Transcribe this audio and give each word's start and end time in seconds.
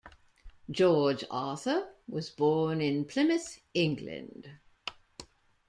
George 0.71 1.25
Arthur 1.29 1.93
was 2.07 2.31
born 2.31 2.81
in 2.81 3.05
Plymouth, 3.05 3.61
England. 3.75 4.49